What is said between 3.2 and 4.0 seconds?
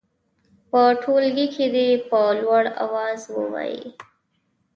ووايي.